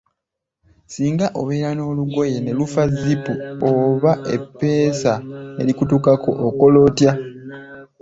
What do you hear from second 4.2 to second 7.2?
eppeesa ne likutukako, okola otya?